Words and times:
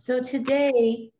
So 0.00 0.18
today, 0.18 1.12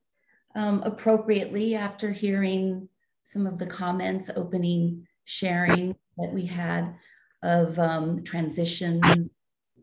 um, 0.54 0.82
appropriately, 0.87 1.75
after 1.75 2.11
hearing 2.11 2.88
some 3.25 3.46
of 3.46 3.59
the 3.59 3.66
comments, 3.66 4.30
opening 4.34 5.06
sharing 5.27 5.95
that 6.16 6.32
we 6.32 6.46
had 6.46 6.95
of 7.43 7.79
um, 7.79 8.24
transitions 8.24 9.29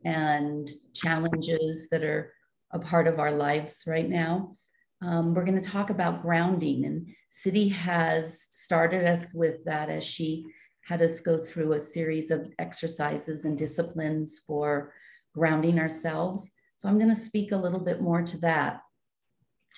and 0.03 0.67
challenges 0.95 1.87
that 1.91 2.03
are 2.03 2.33
a 2.71 2.79
part 2.79 3.07
of 3.07 3.19
our 3.19 3.31
lives 3.31 3.83
right 3.85 4.09
now, 4.09 4.55
um, 5.03 5.35
we're 5.35 5.45
going 5.45 5.61
to 5.61 5.69
talk 5.69 5.91
about 5.91 6.23
grounding. 6.23 6.83
And 6.85 7.07
Siddhi 7.31 7.71
has 7.71 8.47
started 8.49 9.05
us 9.05 9.31
with 9.31 9.63
that 9.65 9.89
as 9.89 10.05
she 10.05 10.43
had 10.85 11.03
us 11.03 11.19
go 11.19 11.37
through 11.37 11.73
a 11.73 11.79
series 11.79 12.31
of 12.31 12.51
exercises 12.57 13.45
and 13.45 13.55
disciplines 13.55 14.39
for 14.47 14.91
grounding 15.35 15.77
ourselves. 15.77 16.49
So 16.77 16.89
I'm 16.89 16.97
going 16.97 17.13
to 17.13 17.15
speak 17.15 17.51
a 17.51 17.57
little 17.57 17.83
bit 17.83 18.01
more 18.01 18.23
to 18.23 18.37
that 18.39 18.81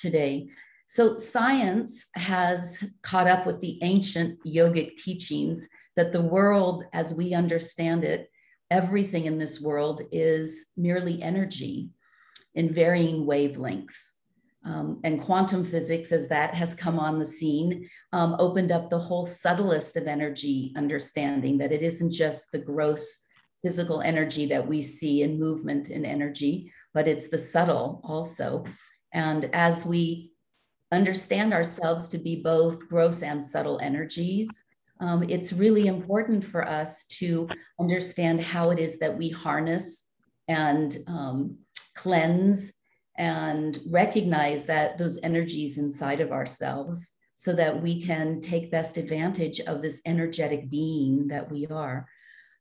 today. 0.02 0.48
So 0.88 1.18
science 1.18 2.08
has 2.16 2.84
caught 3.04 3.28
up 3.28 3.46
with 3.46 3.62
the 3.62 3.78
ancient 3.84 4.40
yogic 4.46 4.96
teachings 4.96 5.68
that 5.96 6.12
the 6.12 6.22
world, 6.22 6.86
as 6.94 7.14
we 7.14 7.34
understand 7.34 8.04
it, 8.04 8.30
everything 8.72 9.26
in 9.26 9.38
this 9.38 9.60
world 9.60 10.02
is 10.12 10.66
merely 10.78 11.22
energy 11.22 11.90
in 12.56 12.72
varying 12.72 13.26
wavelengths. 13.26 14.12
Um, 14.66 15.00
and 15.04 15.22
quantum 15.22 15.64
physics, 15.64 16.12
as 16.12 16.28
that 16.28 16.54
has 16.54 16.74
come 16.74 17.00
on 17.00 17.18
the 17.18 17.26
scene, 17.26 17.88
um, 18.12 18.36
opened 18.40 18.72
up 18.72 18.90
the 18.90 19.00
whole 19.00 19.26
subtlest 19.26 19.96
of 19.96 20.08
energy 20.08 20.74
understanding 20.76 21.58
that 21.60 21.72
it 21.72 21.82
isn't 21.82 22.12
just 22.12 22.52
the 22.52 22.60
gross 22.60 23.20
physical 23.62 24.02
energy 24.02 24.46
that 24.48 24.68
we 24.68 24.82
see 24.82 25.22
in 25.22 25.40
movement 25.40 25.90
and 25.90 26.06
energy, 26.06 26.72
but 26.94 27.08
it's 27.08 27.30
the 27.30 27.38
subtle 27.38 28.02
also. 28.04 28.66
And 29.14 29.46
as 29.54 29.86
we 29.86 30.32
understand 30.92 31.54
ourselves 31.54 32.08
to 32.10 32.18
be 32.18 32.38
both 32.38 32.88
gross 32.88 33.22
and 33.22 33.44
subtle 33.44 33.80
energies, 33.82 34.64
um, 35.00 35.24
it's 35.30 35.54
really 35.54 35.88
important 35.88 36.44
for 36.44 36.68
us 36.68 37.06
to 37.06 37.48
understand 37.80 38.42
how 38.42 38.70
it 38.70 38.80
is 38.80 39.00
that 39.00 39.18
we 39.18 39.30
harness 39.30 40.06
and 40.48 40.98
um, 41.08 41.58
cleanse 41.96 42.74
and 43.18 43.80
recognize 43.90 44.66
that 44.66 44.98
those 44.98 45.20
energies 45.24 45.78
inside 45.78 46.22
of 46.22 46.32
ourselves 46.32 47.12
so 47.36 47.54
that 47.54 47.82
we 47.82 48.02
can 48.02 48.42
take 48.42 48.72
best 48.72 48.98
advantage 48.98 49.62
of 49.62 49.82
this 49.82 50.02
energetic 50.06 50.70
being 50.70 51.28
that 51.28 51.50
we 51.50 51.66
are. 51.68 52.06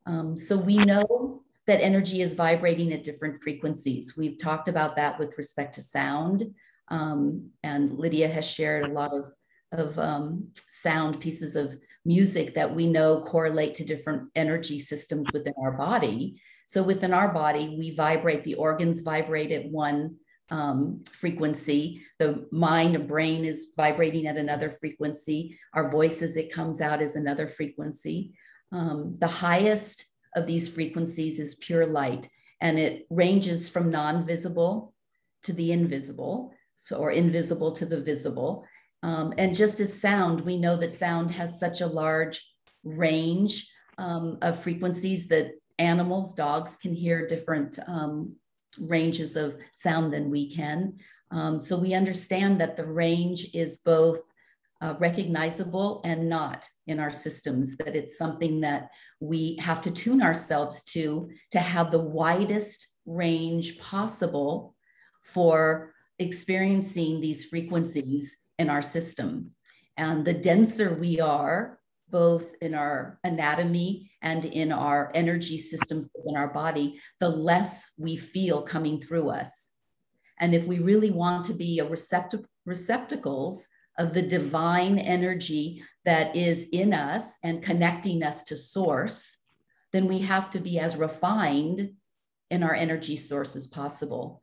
Um, 0.07 0.37
so 0.37 0.57
we 0.57 0.77
know 0.77 1.43
that 1.69 1.83
energy 1.83 2.23
is 2.23 2.33
vibrating 2.33 2.95
at 2.95 3.05
different 3.05 3.41
frequencies. 3.43 4.17
We've 4.17 4.39
talked 4.39 4.69
about 4.69 4.97
that 4.97 5.19
with 5.19 5.37
respect 5.37 5.75
to 5.75 5.83
sound. 5.83 6.45
Um, 6.89 7.51
and 7.63 7.99
Lydia 7.99 8.27
has 8.27 8.51
shared 8.51 8.85
a 8.85 8.93
lot 8.93 9.13
of, 9.15 9.31
of 9.73 9.99
um, 9.99 10.49
sound 10.55 11.21
pieces 11.21 11.57
of 11.57 11.77
music 12.07 12.55
that 12.55 12.75
we 12.75 12.87
know 12.87 13.21
correlate 13.21 13.75
to 13.75 13.85
different 13.85 14.31
energy 14.35 14.79
systems 14.79 15.29
within 15.35 15.53
our 15.63 15.73
body. 15.73 16.41
So 16.67 16.83
within 16.83 17.13
our 17.13 17.35
body, 17.35 17.77
we 17.79 17.95
vibrate, 17.95 18.45
the 18.45 18.55
organs 18.55 19.03
vibrate 19.03 19.53
at 19.53 19.71
one 19.71 20.17
um, 20.51 21.05
frequency. 21.13 22.01
The 22.19 22.47
mind 22.51 22.95
and 22.95 23.07
brain 23.07 23.45
is 23.45 23.73
vibrating 23.77 24.27
at 24.27 24.39
another 24.39 24.71
frequency. 24.71 25.59
Our 25.75 25.91
voice 25.91 26.23
as 26.23 26.39
it 26.39 26.51
comes 26.51 26.81
out 26.81 27.03
is 27.03 27.15
another 27.15 27.47
frequency. 27.47 28.33
Um, 28.73 29.17
the 29.19 29.29
highest 29.29 30.07
of 30.39 30.47
these 30.47 30.69
frequencies 30.69 31.39
is 31.39 31.55
pure 31.57 31.87
light, 31.87 32.29
and 32.61 32.79
it 32.79 33.07
ranges 33.11 33.69
from 33.69 33.91
non 33.91 34.25
visible 34.25 34.95
to 35.43 35.53
the 35.53 35.73
invisible, 35.73 36.55
or 36.97 37.11
invisible 37.11 37.73
to 37.73 37.85
the 37.85 38.01
visible. 38.01 38.65
Um, 39.03 39.35
and 39.39 39.55
just 39.55 39.81
as 39.81 40.01
sound, 40.01 40.41
we 40.41 40.59
know 40.59 40.77
that 40.77 40.93
sound 40.93 41.31
has 41.33 41.61
such 41.61 41.81
a 41.81 41.87
large 41.87 42.45
range 42.83 43.71
um, 43.99 44.39
of 44.43 44.59
frequencies 44.59 45.29
that 45.29 45.53
animals, 45.79 46.35
dogs 46.35 46.77
can 46.77 46.95
hear 46.95 47.27
different 47.27 47.79
um, 47.87 48.35
ranges 48.79 49.37
of 49.37 49.57
sound 49.73 50.13
than 50.13 50.31
we 50.31 50.55
can. 50.55 50.95
Um, 51.31 51.59
so 51.59 51.77
we 51.77 51.95
understand 51.95 52.61
that 52.61 52.77
the 52.77 52.87
range 52.87 53.49
is 53.55 53.79
both 53.79 54.21
uh, 54.81 54.95
recognizable 54.99 56.01
and 56.05 56.29
not 56.29 56.67
in 56.89 56.99
our 56.99 57.11
systems, 57.11 57.77
that 57.77 57.95
it's 57.95 58.19
something 58.19 58.61
that 58.63 58.91
we 59.21 59.57
have 59.61 59.81
to 59.83 59.91
tune 59.91 60.23
ourselves 60.23 60.83
to 60.83 61.31
to 61.53 61.59
have 61.59 61.91
the 61.91 61.99
widest 61.99 62.89
range 63.07 63.79
possible 63.79 64.75
for 65.23 65.95
experiencing 66.19 67.21
these 67.21 67.45
frequencies 67.45 68.37
in 68.59 68.69
our 68.69 68.83
system. 68.83 69.53
And 69.97 70.25
the 70.25 70.35
denser 70.35 70.95
we 70.95 71.21
are, 71.21 71.79
both 72.11 72.55
in 72.61 72.75
our 72.75 73.19
anatomy 73.23 74.11
and 74.23 74.45
in 74.45 74.73
our 74.73 75.11
energy 75.15 75.59
systems 75.59 76.09
within 76.15 76.37
our 76.37 76.49
body, 76.49 77.01
the 77.21 77.29
less 77.29 77.91
we 77.99 78.17
feel 78.17 78.63
coming 78.63 79.01
through 79.01 79.29
us. 79.29 79.73
And 80.41 80.55
if 80.55 80.67
we 80.67 80.79
really 80.79 81.11
want 81.11 81.45
to 81.47 81.55
be 81.55 81.79
a 81.79 81.87
receptac- 81.87 82.45
receptacles 82.65 83.69
of 83.99 84.15
the 84.15 84.23
divine 84.23 84.99
energy 84.99 85.83
that 86.05 86.35
is 86.35 86.69
in 86.73 86.95
us 86.95 87.37
and 87.43 87.63
connecting 87.63 88.23
us 88.23 88.45
to 88.45 88.57
source, 88.57 89.39
then 89.93 90.07
we 90.07 90.21
have 90.21 90.51
to 90.53 90.61
be 90.61 90.79
as 90.79 90.97
refined 90.97 91.91
in 92.51 92.63
our 92.63 92.75
energy 92.75 93.17
source 93.17 93.57
as 93.57 93.67
possible. 93.67 94.41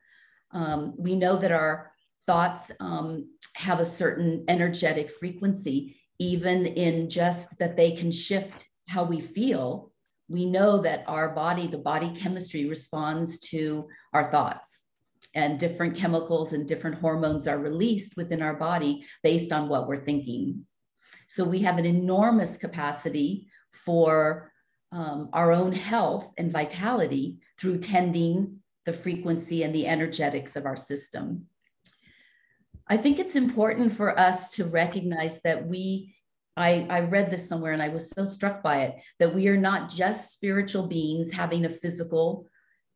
Um, 0.51 0.93
we 0.97 1.15
know 1.15 1.37
that 1.37 1.51
our 1.51 1.91
thoughts 2.27 2.71
um, 2.79 3.29
have 3.55 3.79
a 3.79 3.85
certain 3.85 4.43
energetic 4.47 5.09
frequency, 5.09 5.97
even 6.19 6.65
in 6.65 7.09
just 7.09 7.57
that 7.59 7.77
they 7.77 7.91
can 7.91 8.11
shift 8.11 8.65
how 8.87 9.03
we 9.03 9.19
feel. 9.19 9.91
We 10.27 10.45
know 10.45 10.79
that 10.81 11.03
our 11.07 11.29
body, 11.29 11.67
the 11.67 11.77
body 11.77 12.11
chemistry, 12.15 12.65
responds 12.65 13.39
to 13.49 13.87
our 14.13 14.29
thoughts 14.31 14.85
and 15.35 15.59
different 15.59 15.95
chemicals 15.95 16.53
and 16.53 16.67
different 16.67 16.97
hormones 16.97 17.45
are 17.47 17.59
released 17.59 18.15
within 18.15 18.41
our 18.41 18.55
body 18.55 19.05
based 19.21 19.51
on 19.51 19.67
what 19.67 19.87
we're 19.87 20.03
thinking. 20.03 20.65
So 21.27 21.43
we 21.43 21.59
have 21.59 21.77
an 21.77 21.85
enormous 21.85 22.57
capacity 22.57 23.47
for 23.71 24.51
um, 24.91 25.29
our 25.33 25.51
own 25.51 25.73
health 25.73 26.33
and 26.37 26.49
vitality 26.49 27.39
through 27.59 27.79
tending 27.79 28.59
the 28.85 28.93
frequency 28.93 29.63
and 29.63 29.75
the 29.75 29.87
energetics 29.87 30.55
of 30.55 30.65
our 30.65 30.77
system. 30.77 31.47
I 32.87 32.97
think 32.97 33.19
it's 33.19 33.35
important 33.35 33.91
for 33.91 34.17
us 34.17 34.51
to 34.51 34.65
recognize 34.65 35.41
that 35.41 35.67
we, 35.67 36.15
I, 36.55 36.85
I 36.89 36.99
read 37.01 37.29
this 37.29 37.49
somewhere 37.49 37.73
and 37.73 37.81
I 37.81 37.89
was 37.89 38.11
so 38.11 38.23
struck 38.23 38.63
by 38.63 38.83
it, 38.83 38.95
that 39.19 39.33
we 39.33 39.47
are 39.47 39.57
not 39.57 39.89
just 39.89 40.31
spiritual 40.31 40.87
beings 40.87 41.33
having 41.33 41.65
a 41.65 41.69
physical 41.69 42.45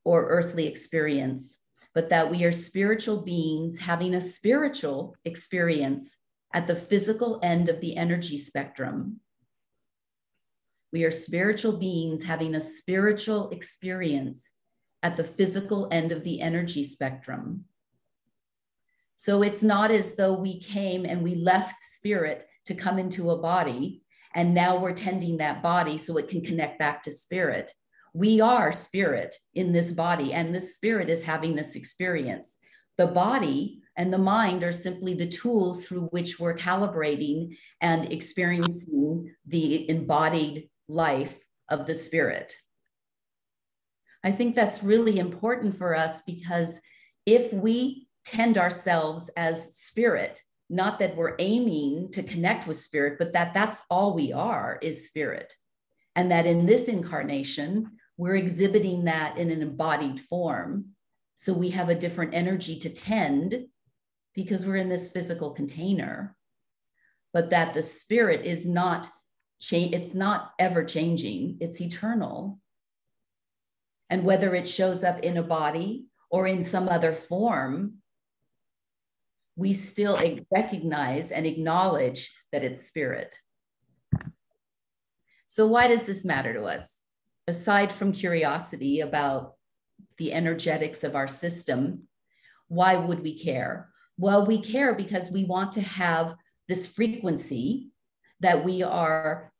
or 0.06 0.28
earthly 0.28 0.68
experience 0.68 1.58
but 1.94 2.10
that 2.10 2.30
we 2.30 2.44
are 2.44 2.52
spiritual 2.52 3.22
beings 3.22 3.80
having 3.80 4.14
a 4.14 4.22
spiritual 4.22 5.16
experience 5.26 6.18
at 6.54 6.68
the 6.68 6.76
physical 6.76 7.40
end 7.44 7.70
of 7.70 7.82
the 7.82 7.98
energy 7.98 8.38
spectrum. 8.38 9.20
We 10.92 11.04
are 11.04 11.12
spiritual 11.12 11.78
beings 11.78 12.24
having 12.24 12.56
a 12.56 12.62
spiritual 12.62 13.50
experience 13.50 14.50
at 15.04 15.16
the 15.16 15.24
physical 15.24 15.88
end 15.92 16.12
of 16.12 16.24
the 16.24 16.42
energy 16.42 16.84
spectrum. 16.84 17.66
So 19.16 19.44
it's 19.44 19.64
not 19.64 19.92
as 19.92 20.16
though 20.16 20.34
we 20.34 20.60
came 20.60 21.06
and 21.06 21.22
we 21.22 21.36
left 21.36 21.82
spirit 21.82 22.46
to 22.66 22.74
come 22.74 22.98
into 22.98 23.32
a 23.32 23.38
body, 23.38 24.02
and 24.34 24.54
now 24.54 24.78
we're 24.78 24.94
tending 24.94 25.38
that 25.38 25.62
body 25.62 25.98
so 25.98 26.18
it 26.18 26.28
can 26.28 26.42
connect 26.42 26.80
back 26.80 27.04
to 27.04 27.12
spirit 27.12 27.74
we 28.19 28.41
are 28.41 28.73
spirit 28.73 29.34
in 29.53 29.72
this 29.72 29.94
body, 29.94 30.34
and 30.34 30.53
this 30.53 30.76
spirit 30.76 31.09
is 31.09 31.23
having 31.23 31.55
this 31.55 31.78
experience. 31.78 32.58
The 32.97 33.08
body 33.08 33.82
and 33.96 34.11
the 34.11 34.17
mind 34.17 34.61
are 34.61 34.73
simply 34.73 35.14
the 35.14 35.29
tools 35.29 35.88
through 35.88 36.08
which 36.08 36.38
we're 36.38 36.58
calibrating 36.58 37.55
and 37.79 38.11
experiencing 38.11 39.34
the 39.47 39.90
embodied 39.90 40.70
life 40.90 41.46
of 41.70 41.85
the 41.85 41.96
spirit. 41.96 42.53
I 44.22 44.34
think 44.34 44.53
that's 44.53 44.84
really 44.84 45.17
important 45.17 45.73
for 45.73 45.96
us 45.96 46.22
because 46.23 46.82
if 47.26 47.53
we 47.53 48.09
tend 48.26 48.58
ourselves 48.58 49.29
as 49.38 49.78
spirit, 49.78 50.44
not 50.70 50.99
that 50.99 51.16
we're 51.16 51.38
aiming 51.40 52.11
to 52.11 52.23
connect 52.23 52.67
with 52.67 52.76
spirit, 52.76 53.17
but 53.17 53.32
that 53.32 53.53
that's 53.53 53.82
all 53.90 54.14
we 54.14 54.34
are 54.34 54.78
is 54.82 55.08
spirit. 55.08 55.53
And 56.17 56.29
that 56.32 56.46
in 56.46 56.66
this 56.66 56.90
incarnation, 56.90 57.91
we're 58.20 58.36
exhibiting 58.36 59.06
that 59.06 59.38
in 59.38 59.50
an 59.50 59.62
embodied 59.62 60.20
form. 60.20 60.88
So 61.36 61.54
we 61.54 61.70
have 61.70 61.88
a 61.88 61.96
different 61.96 62.34
energy 62.34 62.78
to 62.80 62.90
tend 62.90 63.68
because 64.36 64.66
we're 64.66 64.76
in 64.76 64.90
this 64.90 65.10
physical 65.10 65.52
container, 65.52 66.36
but 67.32 67.50
that 67.52 67.74
the 67.74 67.82
spirit 67.82 68.46
is 68.46 68.68
not 68.68 69.10
change, 69.62 69.96
it's 69.96 70.14
not 70.14 70.52
ever 70.60 70.84
changing, 70.84 71.60
it's 71.62 71.80
eternal. 71.80 72.60
And 74.10 74.26
whether 74.26 74.54
it 74.54 74.68
shows 74.68 75.02
up 75.02 75.20
in 75.22 75.38
a 75.38 75.44
body 75.44 76.08
or 76.30 76.46
in 76.46 76.62
some 76.62 76.90
other 76.90 77.14
form, 77.14 78.00
we 79.56 79.72
still 79.72 80.20
recognize 80.52 81.32
and 81.32 81.46
acknowledge 81.46 82.36
that 82.52 82.66
it's 82.66 82.86
spirit. 82.86 83.40
So, 85.48 85.68
why 85.68 85.88
does 85.88 86.04
this 86.04 86.26
matter 86.26 86.54
to 86.54 86.64
us? 86.64 87.00
Aside 87.49 87.91
from 87.91 88.11
curiosity 88.11 88.99
about 88.99 89.55
the 90.17 90.31
energetics 90.34 91.03
of 91.03 91.16
our 91.16 91.28
system, 91.28 92.03
why 92.67 92.96
would 92.96 93.23
we 93.23 93.40
care? 93.40 93.90
Well, 94.19 94.46
we 94.46 94.61
care 94.61 94.93
because 94.93 95.31
we 95.31 95.46
want 95.46 95.72
to 95.72 95.81
have 95.81 96.35
this 96.67 96.85
frequency 96.85 97.90
that 98.40 98.63
we 98.63 98.84
are 98.84 99.51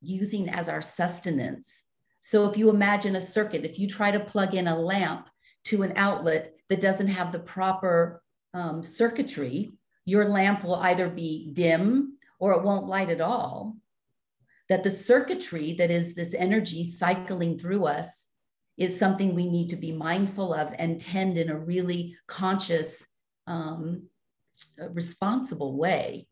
using 0.00 0.48
as 0.48 0.70
our 0.70 0.80
sustenance. 0.80 1.82
So, 2.20 2.48
if 2.48 2.56
you 2.56 2.70
imagine 2.70 3.14
a 3.14 3.20
circuit, 3.20 3.66
if 3.66 3.78
you 3.78 3.88
try 3.88 4.10
to 4.10 4.20
plug 4.20 4.54
in 4.54 4.66
a 4.66 4.80
lamp 4.80 5.28
to 5.64 5.82
an 5.82 5.92
outlet 5.96 6.54
that 6.70 6.80
doesn't 6.80 7.08
have 7.08 7.30
the 7.30 7.40
proper 7.40 8.22
um, 8.54 8.82
circuitry, 8.82 9.72
your 10.06 10.24
lamp 10.24 10.64
will 10.64 10.76
either 10.76 11.10
be 11.10 11.50
dim 11.52 12.16
or 12.38 12.52
it 12.52 12.62
won't 12.62 12.86
light 12.86 13.10
at 13.10 13.20
all. 13.20 13.76
That 14.68 14.84
the 14.84 14.90
circuitry 14.90 15.74
that 15.78 15.90
is 15.90 16.14
this 16.14 16.34
energy 16.34 16.84
cycling 16.84 17.58
through 17.58 17.86
us 17.86 18.28
is 18.76 18.98
something 18.98 19.34
we 19.34 19.48
need 19.48 19.68
to 19.70 19.76
be 19.76 19.92
mindful 19.92 20.54
of 20.54 20.74
and 20.78 21.00
tend 21.00 21.36
in 21.36 21.50
a 21.50 21.58
really 21.58 22.16
conscious, 22.26 23.06
um, 23.46 24.04
responsible 24.90 25.76
way. 25.76 26.26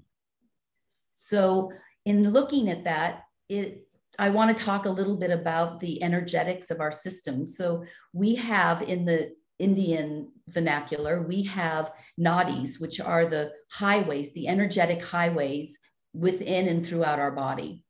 So, 1.14 1.72
in 2.04 2.30
looking 2.30 2.70
at 2.70 2.84
that, 2.84 3.22
it 3.48 3.82
I 4.18 4.30
want 4.30 4.56
to 4.56 4.64
talk 4.64 4.86
a 4.86 4.90
little 4.90 5.16
bit 5.16 5.30
about 5.30 5.80
the 5.80 6.02
energetics 6.02 6.70
of 6.70 6.80
our 6.80 6.92
system. 6.92 7.44
So, 7.44 7.84
we 8.12 8.34
have 8.36 8.82
in 8.82 9.04
the 9.04 9.32
Indian 9.58 10.30
vernacular, 10.48 11.22
we 11.22 11.42
have 11.44 11.90
nadis, 12.20 12.80
which 12.80 13.00
are 13.00 13.26
the 13.26 13.52
highways, 13.70 14.32
the 14.32 14.48
energetic 14.48 15.02
highways 15.02 15.78
within 16.12 16.68
and 16.68 16.86
throughout 16.86 17.18
our 17.18 17.30
body. 17.30 17.85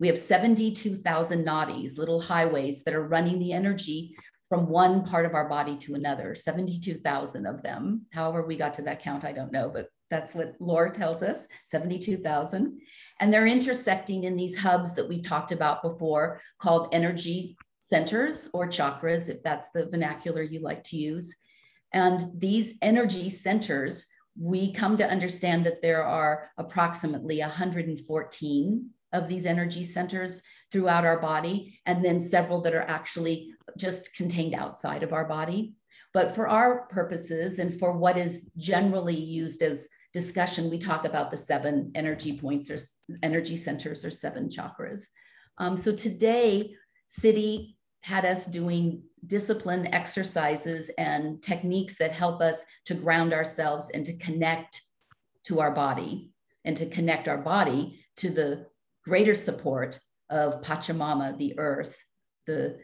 We 0.00 0.08
have 0.08 0.18
72,000 0.18 1.46
nadis, 1.46 1.98
little 1.98 2.20
highways 2.20 2.82
that 2.84 2.94
are 2.94 3.06
running 3.06 3.38
the 3.38 3.52
energy 3.52 4.16
from 4.48 4.66
one 4.66 5.04
part 5.04 5.26
of 5.26 5.34
our 5.34 5.48
body 5.48 5.76
to 5.76 5.94
another, 5.94 6.34
72,000 6.34 7.46
of 7.46 7.62
them. 7.62 8.06
However, 8.10 8.44
we 8.44 8.56
got 8.56 8.74
to 8.74 8.82
that 8.82 9.00
count, 9.00 9.24
I 9.24 9.32
don't 9.32 9.52
know, 9.52 9.68
but 9.68 9.88
that's 10.08 10.34
what 10.34 10.54
lore 10.58 10.88
tells 10.88 11.22
us 11.22 11.46
72,000. 11.66 12.80
And 13.20 13.32
they're 13.32 13.46
intersecting 13.46 14.24
in 14.24 14.36
these 14.36 14.56
hubs 14.56 14.94
that 14.94 15.08
we've 15.08 15.22
talked 15.22 15.52
about 15.52 15.82
before 15.82 16.40
called 16.58 16.88
energy 16.92 17.56
centers 17.78 18.48
or 18.54 18.66
chakras, 18.66 19.28
if 19.28 19.42
that's 19.42 19.70
the 19.70 19.86
vernacular 19.86 20.42
you 20.42 20.60
like 20.60 20.82
to 20.84 20.96
use. 20.96 21.36
And 21.92 22.20
these 22.34 22.74
energy 22.80 23.28
centers, 23.28 24.06
we 24.40 24.72
come 24.72 24.96
to 24.96 25.08
understand 25.08 25.66
that 25.66 25.82
there 25.82 26.04
are 26.04 26.50
approximately 26.56 27.40
114 27.40 28.90
of 29.12 29.28
these 29.28 29.46
energy 29.46 29.82
centers 29.82 30.42
throughout 30.70 31.04
our 31.04 31.18
body, 31.18 31.80
and 31.86 32.04
then 32.04 32.20
several 32.20 32.60
that 32.60 32.74
are 32.74 32.82
actually 32.82 33.54
just 33.76 34.14
contained 34.14 34.54
outside 34.54 35.02
of 35.02 35.12
our 35.12 35.24
body. 35.24 35.74
But 36.12 36.34
for 36.34 36.48
our 36.48 36.86
purposes 36.86 37.58
and 37.58 37.72
for 37.72 37.92
what 37.92 38.16
is 38.16 38.48
generally 38.56 39.14
used 39.14 39.62
as 39.62 39.88
discussion, 40.12 40.70
we 40.70 40.78
talk 40.78 41.04
about 41.04 41.30
the 41.30 41.36
seven 41.36 41.92
energy 41.94 42.38
points 42.38 42.70
or 42.70 42.78
energy 43.22 43.56
centers 43.56 44.04
or 44.04 44.10
seven 44.10 44.48
chakras. 44.48 45.02
Um, 45.58 45.76
so 45.76 45.94
today, 45.94 46.74
Siddhi 47.08 47.74
had 48.02 48.24
us 48.24 48.46
doing 48.46 49.02
discipline 49.26 49.92
exercises 49.94 50.90
and 50.96 51.42
techniques 51.42 51.98
that 51.98 52.12
help 52.12 52.40
us 52.40 52.64
to 52.86 52.94
ground 52.94 53.32
ourselves 53.32 53.90
and 53.90 54.06
to 54.06 54.16
connect 54.16 54.82
to 55.44 55.60
our 55.60 55.70
body 55.70 56.30
and 56.64 56.76
to 56.76 56.86
connect 56.86 57.28
our 57.28 57.38
body 57.38 58.00
to 58.16 58.30
the 58.30 58.66
greater 59.04 59.34
support 59.34 59.98
of 60.28 60.62
Pachamama, 60.62 61.36
the 61.36 61.58
earth, 61.58 62.02
the, 62.46 62.78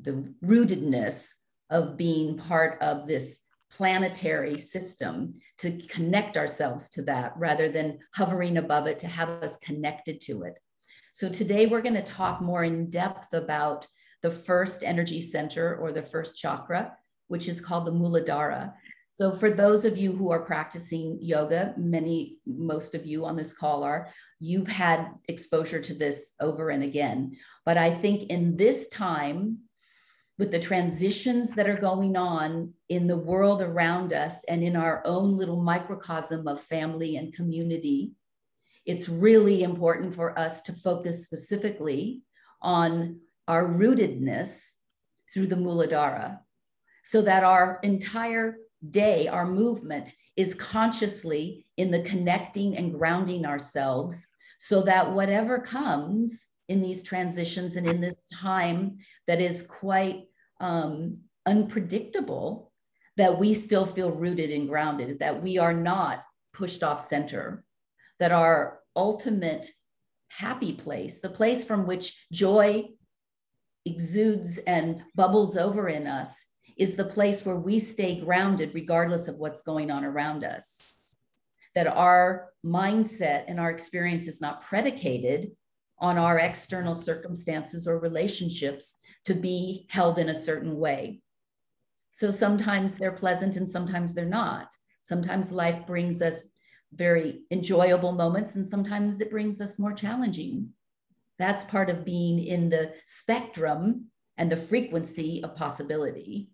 the 0.00 0.32
rootedness 0.44 1.30
of 1.70 1.96
being 1.96 2.36
part 2.36 2.80
of 2.82 3.06
this 3.06 3.40
planetary 3.70 4.56
system 4.56 5.34
to 5.58 5.72
connect 5.88 6.36
ourselves 6.36 6.88
to 6.90 7.02
that 7.02 7.32
rather 7.36 7.68
than 7.68 7.98
hovering 8.14 8.56
above 8.56 8.86
it 8.86 8.98
to 9.00 9.08
have 9.08 9.28
us 9.28 9.56
connected 9.58 10.20
to 10.20 10.42
it. 10.42 10.58
So 11.12 11.28
today 11.28 11.66
we're 11.66 11.82
going 11.82 11.94
to 11.94 12.02
talk 12.02 12.40
more 12.40 12.64
in 12.64 12.90
depth 12.90 13.34
about 13.34 13.86
the 14.22 14.30
first 14.30 14.82
energy 14.82 15.20
center 15.20 15.76
or 15.76 15.92
the 15.92 16.02
first 16.02 16.36
chakra, 16.36 16.96
which 17.28 17.48
is 17.48 17.60
called 17.60 17.86
the 17.86 17.92
Muladhara. 17.92 18.72
So 19.14 19.30
for 19.30 19.48
those 19.48 19.84
of 19.84 19.96
you 19.96 20.10
who 20.10 20.32
are 20.32 20.40
practicing 20.40 21.18
yoga, 21.22 21.72
many, 21.76 22.38
most 22.46 22.96
of 22.96 23.06
you 23.06 23.24
on 23.24 23.36
this 23.36 23.52
call 23.52 23.84
are, 23.84 24.08
you've 24.40 24.66
had 24.66 25.06
exposure 25.28 25.80
to 25.82 25.94
this 25.94 26.32
over 26.40 26.70
and 26.70 26.82
again. 26.82 27.36
But 27.64 27.78
I 27.78 27.90
think 27.90 28.28
in 28.28 28.56
this 28.56 28.88
time, 28.88 29.58
with 30.36 30.50
the 30.50 30.58
transitions 30.58 31.54
that 31.54 31.68
are 31.68 31.76
going 31.76 32.16
on 32.16 32.74
in 32.88 33.06
the 33.06 33.16
world 33.16 33.62
around 33.62 34.12
us 34.12 34.42
and 34.48 34.64
in 34.64 34.74
our 34.74 35.00
own 35.04 35.36
little 35.36 35.62
microcosm 35.62 36.48
of 36.48 36.60
family 36.60 37.14
and 37.14 37.32
community, 37.32 38.14
it's 38.84 39.08
really 39.08 39.62
important 39.62 40.12
for 40.12 40.36
us 40.36 40.60
to 40.62 40.72
focus 40.72 41.24
specifically 41.24 42.22
on 42.60 43.20
our 43.46 43.64
rootedness 43.64 44.72
through 45.32 45.46
the 45.46 45.54
Muladhara, 45.54 46.40
so 47.04 47.22
that 47.22 47.44
our 47.44 47.78
entire 47.84 48.56
day, 48.90 49.28
our 49.28 49.46
movement 49.46 50.12
is 50.36 50.54
consciously 50.54 51.66
in 51.76 51.90
the 51.90 52.02
connecting 52.02 52.76
and 52.76 52.92
grounding 52.92 53.46
ourselves, 53.46 54.26
so 54.58 54.82
that 54.82 55.12
whatever 55.12 55.58
comes 55.58 56.48
in 56.68 56.80
these 56.80 57.02
transitions 57.02 57.76
and 57.76 57.86
in 57.86 58.00
this 58.00 58.24
time 58.32 58.96
that 59.26 59.40
is 59.40 59.62
quite 59.62 60.24
um, 60.60 61.18
unpredictable, 61.46 62.72
that 63.16 63.38
we 63.38 63.54
still 63.54 63.84
feel 63.86 64.10
rooted 64.10 64.50
and 64.50 64.68
grounded, 64.68 65.18
that 65.18 65.42
we 65.42 65.58
are 65.58 65.74
not 65.74 66.24
pushed 66.52 66.82
off 66.82 67.00
center, 67.00 67.64
that 68.18 68.32
our 68.32 68.80
ultimate 68.96 69.70
happy 70.28 70.72
place, 70.72 71.20
the 71.20 71.28
place 71.28 71.64
from 71.64 71.86
which 71.86 72.26
joy 72.32 72.84
exudes 73.84 74.58
and 74.58 75.02
bubbles 75.14 75.56
over 75.56 75.88
in 75.88 76.06
us 76.06 76.44
is 76.76 76.96
the 76.96 77.04
place 77.04 77.44
where 77.44 77.56
we 77.56 77.78
stay 77.78 78.20
grounded 78.20 78.74
regardless 78.74 79.28
of 79.28 79.36
what's 79.36 79.62
going 79.62 79.90
on 79.90 80.04
around 80.04 80.44
us. 80.44 80.80
That 81.74 81.86
our 81.86 82.50
mindset 82.64 83.44
and 83.48 83.58
our 83.58 83.70
experience 83.70 84.28
is 84.28 84.40
not 84.40 84.62
predicated 84.62 85.52
on 85.98 86.18
our 86.18 86.38
external 86.38 86.94
circumstances 86.94 87.86
or 87.86 87.98
relationships 87.98 88.96
to 89.24 89.34
be 89.34 89.86
held 89.90 90.18
in 90.18 90.28
a 90.28 90.34
certain 90.34 90.76
way. 90.78 91.22
So 92.10 92.30
sometimes 92.30 92.96
they're 92.96 93.12
pleasant 93.12 93.56
and 93.56 93.68
sometimes 93.68 94.14
they're 94.14 94.24
not. 94.24 94.74
Sometimes 95.02 95.50
life 95.50 95.86
brings 95.86 96.22
us 96.22 96.44
very 96.92 97.42
enjoyable 97.50 98.12
moments 98.12 98.54
and 98.54 98.66
sometimes 98.66 99.20
it 99.20 99.30
brings 99.30 99.60
us 99.60 99.78
more 99.78 99.92
challenging 99.92 100.70
that's 101.38 101.64
part 101.64 101.90
of 101.90 102.04
being 102.04 102.38
in 102.38 102.68
the 102.68 102.92
spectrum 103.06 104.06
and 104.36 104.50
the 104.50 104.56
frequency 104.56 105.42
of 105.42 105.56
possibility. 105.56 106.48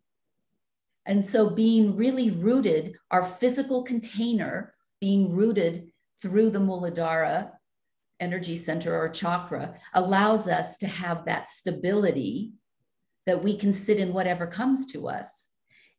And 1.06 1.24
so 1.24 1.50
being 1.50 1.96
really 1.96 2.30
rooted, 2.30 2.94
our 3.10 3.22
physical 3.22 3.82
container 3.82 4.74
being 5.00 5.34
rooted 5.34 5.90
through 6.20 6.50
the 6.50 6.58
Muladhara 6.58 7.52
energy 8.20 8.54
center 8.54 8.96
or 8.96 9.08
chakra 9.08 9.74
allows 9.94 10.46
us 10.46 10.76
to 10.78 10.86
have 10.86 11.24
that 11.24 11.48
stability 11.48 12.52
that 13.26 13.42
we 13.42 13.56
can 13.56 13.72
sit 13.72 13.98
in 13.98 14.12
whatever 14.12 14.46
comes 14.46 14.86
to 14.86 15.08
us. 15.08 15.48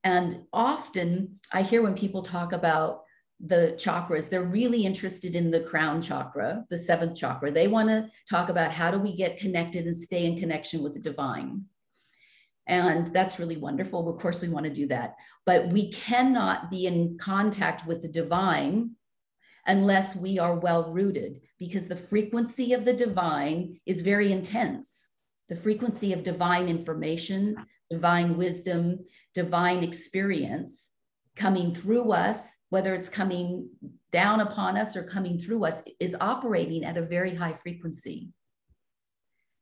And 0.03 0.43
often 0.53 1.39
I 1.51 1.63
hear 1.63 1.81
when 1.81 1.95
people 1.95 2.21
talk 2.21 2.53
about 2.53 3.03
the 3.43 3.75
chakras. 3.77 4.29
They're 4.29 4.43
really 4.43 4.85
interested 4.85 5.35
in 5.35 5.49
the 5.49 5.61
crown 5.61 6.01
chakra, 6.01 6.63
the 6.69 6.77
seventh 6.77 7.17
chakra. 7.17 7.51
They 7.51 7.67
want 7.67 7.89
to 7.89 8.09
talk 8.29 8.49
about 8.49 8.71
how 8.71 8.91
do 8.91 8.99
we 8.99 9.15
get 9.15 9.39
connected 9.39 9.87
and 9.87 9.97
stay 9.97 10.25
in 10.25 10.37
connection 10.37 10.83
with 10.83 10.93
the 10.93 10.99
divine. 10.99 11.65
And 12.71 13.13
that's 13.13 13.37
really 13.37 13.57
wonderful. 13.57 14.09
Of 14.09 14.19
course, 14.19 14.41
we 14.41 14.49
want 14.49 14.65
to 14.65 14.71
do 14.71 14.87
that. 14.87 15.17
But 15.45 15.67
we 15.67 15.91
cannot 15.91 16.71
be 16.71 16.87
in 16.87 17.19
contact 17.19 17.85
with 17.85 18.01
the 18.01 18.07
divine 18.07 18.91
unless 19.67 20.15
we 20.15 20.39
are 20.39 20.55
well 20.55 20.91
rooted, 20.91 21.41
because 21.59 21.87
the 21.87 21.95
frequency 21.95 22.73
of 22.73 22.83
the 22.83 22.93
divine 22.93 23.79
is 23.85 24.01
very 24.01 24.31
intense. 24.31 25.09
The 25.49 25.55
frequency 25.55 26.13
of 26.13 26.23
divine 26.23 26.67
information, 26.67 27.57
divine 27.91 28.37
wisdom, 28.37 29.05
divine 29.35 29.83
experience 29.83 30.89
coming 31.35 31.75
through 31.75 32.11
us 32.11 32.55
whether 32.71 32.95
it's 32.95 33.09
coming 33.09 33.69
down 34.13 34.39
upon 34.39 34.77
us 34.77 34.95
or 34.95 35.03
coming 35.03 35.37
through 35.37 35.65
us, 35.65 35.83
is 35.99 36.15
operating 36.19 36.85
at 36.85 36.97
a 36.97 37.01
very 37.01 37.35
high 37.35 37.51
frequency. 37.51 38.29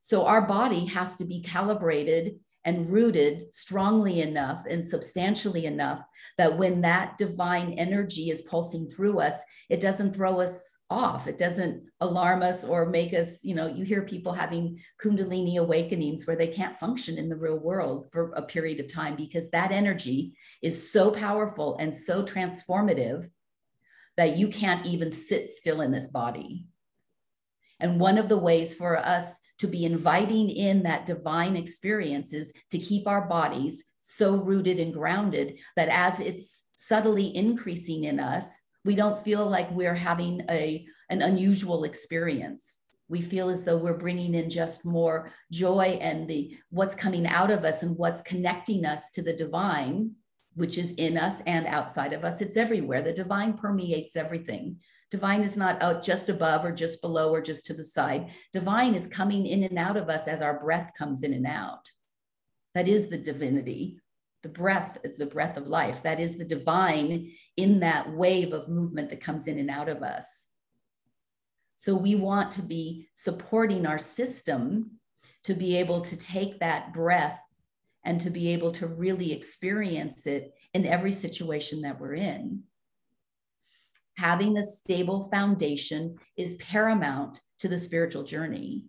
So 0.01 0.25
our 0.27 0.43
body 0.43 0.85
has 0.85 1.15
to 1.17 1.25
be 1.25 1.41
calibrated 1.41 2.39
and 2.69 2.87
rooted 2.87 3.51
strongly 3.51 4.21
enough 4.21 4.63
and 4.69 4.85
substantially 4.85 5.65
enough 5.65 6.05
that 6.37 6.55
when 6.55 6.81
that 6.81 7.17
divine 7.17 7.73
energy 7.79 8.29
is 8.29 8.43
pulsing 8.43 8.87
through 8.87 9.19
us, 9.19 9.41
it 9.69 9.79
doesn't 9.79 10.13
throw 10.13 10.39
us 10.39 10.77
off. 10.91 11.25
It 11.25 11.39
doesn't 11.39 11.81
alarm 11.99 12.43
us 12.43 12.63
or 12.63 12.85
make 12.85 13.15
us, 13.15 13.43
you 13.43 13.55
know, 13.55 13.65
you 13.65 13.83
hear 13.83 14.03
people 14.03 14.33
having 14.33 14.79
Kundalini 15.01 15.57
awakenings 15.57 16.27
where 16.27 16.35
they 16.35 16.45
can't 16.45 16.75
function 16.75 17.17
in 17.17 17.27
the 17.27 17.35
real 17.35 17.57
world 17.57 18.11
for 18.11 18.33
a 18.35 18.43
period 18.43 18.79
of 18.79 18.87
time 18.87 19.15
because 19.15 19.49
that 19.49 19.71
energy 19.71 20.35
is 20.61 20.91
so 20.91 21.09
powerful 21.09 21.75
and 21.79 21.93
so 21.93 22.21
transformative 22.21 23.27
that 24.15 24.37
you 24.37 24.47
can't 24.47 24.85
even 24.85 25.09
sit 25.09 25.49
still 25.49 25.81
in 25.81 25.89
this 25.91 26.07
body. 26.07 26.67
And 27.79 27.99
one 27.99 28.17
of 28.17 28.29
the 28.29 28.37
ways 28.37 28.73
for 28.73 28.97
us 28.97 29.39
to 29.59 29.67
be 29.67 29.85
inviting 29.85 30.49
in 30.49 30.83
that 30.83 31.05
divine 31.05 31.55
experience 31.55 32.33
is 32.33 32.53
to 32.71 32.79
keep 32.79 33.07
our 33.07 33.27
bodies 33.27 33.83
so 34.01 34.35
rooted 34.35 34.79
and 34.79 34.93
grounded 34.93 35.59
that 35.75 35.89
as 35.89 36.19
it's 36.19 36.63
subtly 36.75 37.35
increasing 37.35 38.05
in 38.05 38.19
us, 38.19 38.61
we 38.85 38.95
don't 38.95 39.17
feel 39.17 39.45
like 39.45 39.69
we're 39.71 39.93
having 39.93 40.41
a, 40.49 40.85
an 41.09 41.21
unusual 41.21 41.83
experience. 41.83 42.77
We 43.09 43.21
feel 43.21 43.49
as 43.49 43.63
though 43.63 43.77
we're 43.77 43.97
bringing 43.97 44.35
in 44.35 44.49
just 44.49 44.85
more 44.85 45.31
joy 45.51 45.97
and 46.01 46.27
the 46.27 46.57
what's 46.69 46.95
coming 46.95 47.27
out 47.27 47.51
of 47.51 47.65
us 47.65 47.83
and 47.83 47.97
what's 47.97 48.21
connecting 48.21 48.85
us 48.85 49.09
to 49.11 49.21
the 49.21 49.33
divine, 49.33 50.11
which 50.55 50.77
is 50.77 50.93
in 50.93 51.17
us 51.17 51.41
and 51.45 51.65
outside 51.67 52.13
of 52.13 52.23
us. 52.23 52.39
It's 52.41 52.55
everywhere. 52.55 53.01
The 53.01 53.13
divine 53.13 53.53
permeates 53.53 54.15
everything. 54.15 54.77
Divine 55.11 55.41
is 55.41 55.57
not 55.57 55.81
out 55.81 56.03
just 56.03 56.29
above 56.29 56.63
or 56.63 56.71
just 56.71 57.01
below 57.01 57.33
or 57.33 57.41
just 57.41 57.65
to 57.65 57.73
the 57.73 57.83
side. 57.83 58.29
Divine 58.53 58.93
is 58.93 59.07
coming 59.07 59.47
in 59.47 59.63
and 59.63 59.77
out 59.77 59.97
of 59.97 60.09
us 60.09 60.27
as 60.27 60.41
our 60.41 60.59
breath 60.59 60.91
comes 60.97 61.23
in 61.23 61.33
and 61.33 61.47
out. 61.47 61.91
That 62.75 62.87
is 62.87 63.09
the 63.09 63.17
divinity. 63.17 63.99
The 64.43 64.49
breath 64.49 64.99
is 65.03 65.17
the 65.17 65.25
breath 65.25 65.57
of 65.57 65.67
life. 65.67 66.03
That 66.03 66.19
is 66.19 66.37
the 66.37 66.45
divine 66.45 67.31
in 67.57 67.79
that 67.79 68.11
wave 68.11 68.53
of 68.53 68.69
movement 68.69 69.09
that 69.09 69.21
comes 69.21 69.47
in 69.47 69.57
and 69.57 69.69
out 69.69 69.89
of 69.89 70.03
us. 70.03 70.47
So 71.75 71.95
we 71.95 72.15
want 72.15 72.51
to 72.51 72.61
be 72.61 73.07
supporting 73.15 73.85
our 73.85 73.97
system 73.97 74.99
to 75.45 75.53
be 75.55 75.77
able 75.77 76.01
to 76.01 76.17
take 76.17 76.59
that 76.59 76.93
breath 76.93 77.41
and 78.03 78.21
to 78.21 78.29
be 78.29 78.49
able 78.49 78.71
to 78.73 78.87
really 78.87 79.33
experience 79.33 80.27
it 80.27 80.53
in 80.73 80.85
every 80.85 81.11
situation 81.11 81.81
that 81.81 81.99
we're 81.99 82.15
in 82.15 82.63
having 84.19 84.57
a 84.57 84.63
stable 84.63 85.29
foundation 85.29 86.17
is 86.35 86.55
paramount 86.55 87.39
to 87.57 87.69
the 87.69 87.77
spiritual 87.77 88.23
journey. 88.23 88.85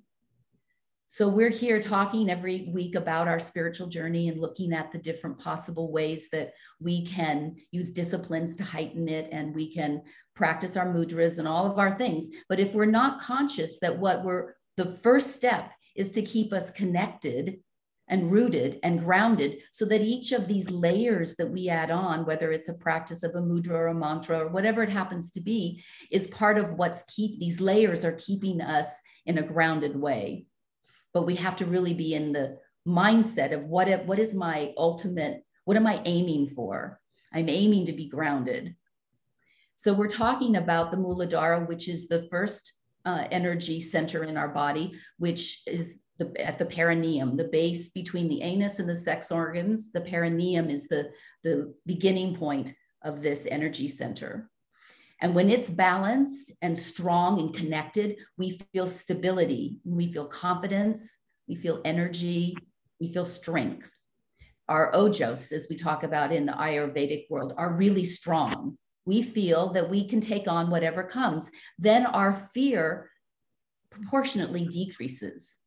So, 1.06 1.28
we're 1.28 1.50
here 1.50 1.80
talking 1.80 2.28
every 2.28 2.70
week 2.72 2.96
about 2.96 3.28
our 3.28 3.38
spiritual 3.38 3.86
journey 3.86 4.28
and 4.28 4.40
looking 4.40 4.72
at 4.72 4.90
the 4.90 4.98
different 4.98 5.38
possible 5.38 5.92
ways 5.92 6.28
that 6.32 6.52
we 6.80 7.06
can 7.06 7.56
use 7.70 7.90
disciplines 7.92 8.56
to 8.56 8.64
heighten 8.64 9.08
it 9.08 9.28
and 9.30 9.54
we 9.54 9.72
can 9.72 10.02
practice 10.34 10.76
our 10.76 10.86
mudras 10.86 11.38
and 11.38 11.46
all 11.46 11.66
of 11.66 11.78
our 11.78 11.94
things. 11.94 12.28
But 12.48 12.60
if 12.60 12.74
we're 12.74 12.86
not 12.86 13.20
conscious 13.20 13.78
that 13.80 13.98
what 13.98 14.24
we're 14.24 14.54
the 14.76 14.84
first 14.84 15.36
step 15.36 15.70
is 15.94 16.10
to 16.12 16.22
keep 16.22 16.52
us 16.52 16.70
connected 16.70 17.58
and 18.10 18.30
rooted 18.30 18.80
and 18.82 18.98
grounded 18.98 19.62
so 19.70 19.84
that 19.86 20.02
each 20.02 20.32
of 20.32 20.48
these 20.48 20.68
layers 20.68 21.36
that 21.36 21.48
we 21.48 21.68
add 21.68 21.90
on, 21.90 22.26
whether 22.26 22.50
it's 22.50 22.68
a 22.68 22.74
practice 22.74 23.22
of 23.22 23.34
a 23.36 23.40
mudra 23.40 23.70
or 23.70 23.86
a 23.86 23.94
mantra 23.94 24.40
or 24.40 24.48
whatever 24.48 24.82
it 24.82 24.90
happens 24.90 25.30
to 25.30 25.40
be, 25.40 25.82
is 26.10 26.26
part 26.26 26.58
of 26.58 26.74
what's 26.74 27.04
keep 27.04 27.38
these 27.38 27.60
layers 27.60 28.04
are 28.04 28.12
keeping 28.12 28.60
us 28.60 29.00
in 29.24 29.38
a 29.38 29.42
grounded 29.42 29.94
way. 29.94 30.44
But 31.14 31.24
we 31.24 31.36
have 31.36 31.56
to 31.56 31.66
really 31.66 31.94
be 31.94 32.14
in 32.14 32.32
the 32.32 32.58
mindset 32.86 33.52
of 33.52 33.66
what, 33.66 34.04
what 34.06 34.18
is 34.18 34.34
my 34.34 34.74
ultimate, 34.76 35.44
what 35.64 35.76
am 35.76 35.86
I 35.86 36.02
aiming 36.04 36.48
for? 36.48 37.00
I'm 37.32 37.48
aiming 37.48 37.86
to 37.86 37.92
be 37.92 38.08
grounded. 38.08 38.74
So 39.76 39.94
we're 39.94 40.08
talking 40.08 40.56
about 40.56 40.90
the 40.90 40.96
Muladhara, 40.96 41.66
which 41.66 41.88
is 41.88 42.08
the 42.08 42.26
first 42.28 42.72
uh, 43.04 43.24
energy 43.30 43.80
center 43.80 44.24
in 44.24 44.36
our 44.36 44.48
body, 44.48 44.92
which 45.18 45.62
is 45.66 46.00
the, 46.20 46.46
at 46.46 46.58
the 46.58 46.66
perineum, 46.66 47.36
the 47.36 47.44
base 47.44 47.88
between 47.88 48.28
the 48.28 48.42
anus 48.42 48.78
and 48.78 48.88
the 48.88 48.94
sex 48.94 49.32
organs. 49.32 49.90
The 49.90 50.02
perineum 50.02 50.68
is 50.68 50.86
the, 50.86 51.10
the 51.42 51.74
beginning 51.86 52.36
point 52.36 52.74
of 53.02 53.22
this 53.22 53.48
energy 53.50 53.88
center. 53.88 54.50
And 55.22 55.34
when 55.34 55.48
it's 55.48 55.70
balanced 55.70 56.52
and 56.62 56.78
strong 56.78 57.40
and 57.40 57.54
connected, 57.54 58.16
we 58.36 58.60
feel 58.72 58.86
stability, 58.86 59.80
we 59.84 60.12
feel 60.12 60.26
confidence, 60.26 61.16
we 61.48 61.54
feel 61.54 61.80
energy, 61.84 62.56
we 63.00 63.08
feel 63.12 63.26
strength. 63.26 63.90
Our 64.68 64.92
ojas, 64.92 65.52
as 65.52 65.66
we 65.68 65.76
talk 65.76 66.04
about 66.04 66.32
in 66.32 66.46
the 66.46 66.52
Ayurvedic 66.52 67.30
world, 67.30 67.54
are 67.56 67.74
really 67.74 68.04
strong. 68.04 68.78
We 69.06 69.22
feel 69.22 69.72
that 69.72 69.90
we 69.90 70.06
can 70.06 70.20
take 70.20 70.46
on 70.46 70.70
whatever 70.70 71.02
comes. 71.02 71.50
Then 71.78 72.06
our 72.06 72.32
fear 72.32 73.10
proportionately 73.90 74.66
decreases 74.66 75.58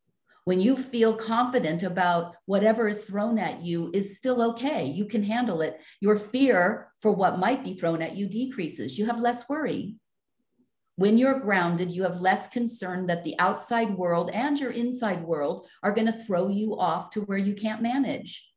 when 0.46 0.60
you 0.60 0.76
feel 0.76 1.16
confident 1.16 1.84
about 1.84 2.36
whatever 2.46 2.88
is 2.88 3.04
thrown 3.04 3.40
at 3.40 3.62
you 3.62 3.90
is 3.94 4.18
still 4.18 4.42
okay. 4.42 4.86
You 4.86 5.06
can 5.06 5.24
handle 5.24 5.62
it. 5.62 5.80
Your 6.02 6.18
fear 6.18 6.92
for 7.00 7.12
what 7.12 7.40
might 7.40 7.64
be 7.64 7.74
thrown 7.76 8.02
at 8.02 8.16
you 8.16 8.28
decreases. 8.28 8.98
You 8.98 9.06
have 9.06 9.20
less 9.20 9.48
worry. 9.48 9.96
When 10.96 11.18
you're 11.18 11.40
grounded, 11.40 11.92
you 11.92 12.04
have 12.04 12.22
less 12.22 12.48
concern 12.50 13.08
that 13.08 13.24
the 13.24 13.40
outside 13.40 13.96
world 13.96 14.30
and 14.32 14.60
your 14.60 14.72
inside 14.72 15.24
world 15.24 15.68
are 15.82 15.94
going 15.94 16.12
to 16.12 16.20
throw 16.20 16.50
you 16.50 16.78
off 16.78 17.10
to 17.12 17.22
where 17.22 17.38
you 17.38 17.56
can't 17.56 17.82
manage. 17.82 18.48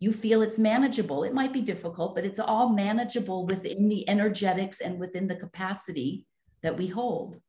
You 0.00 0.12
feel 0.12 0.42
it's 0.42 0.58
manageable. 0.58 1.24
It 1.24 1.34
might 1.34 1.52
be 1.52 1.60
difficult, 1.60 2.14
but 2.14 2.24
it's 2.24 2.40
all 2.40 2.70
manageable 2.70 3.46
within 3.46 3.88
the 3.88 4.08
energetics 4.08 4.80
and 4.80 4.98
within 4.98 5.28
the 5.28 5.36
capacity 5.36 6.26
that 6.62 6.76
we 6.76 6.88
hold. 6.88 7.40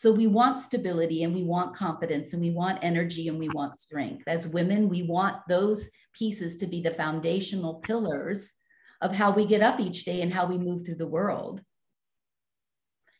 So 0.00 0.10
we 0.10 0.26
want 0.26 0.56
stability 0.56 1.24
and 1.24 1.34
we 1.34 1.42
want 1.42 1.76
confidence 1.76 2.32
and 2.32 2.40
we 2.40 2.52
want 2.52 2.78
energy 2.80 3.28
and 3.28 3.38
we 3.38 3.50
want 3.50 3.78
strength. 3.78 4.22
As 4.26 4.48
women, 4.48 4.88
we 4.88 5.02
want 5.02 5.36
those 5.46 5.90
pieces 6.14 6.56
to 6.56 6.66
be 6.66 6.80
the 6.80 6.90
foundational 6.90 7.74
pillars 7.74 8.54
of 9.02 9.14
how 9.14 9.30
we 9.30 9.44
get 9.44 9.60
up 9.60 9.78
each 9.78 10.06
day 10.06 10.22
and 10.22 10.32
how 10.32 10.46
we 10.46 10.56
move 10.56 10.86
through 10.86 10.94
the 10.94 11.06
world. 11.06 11.62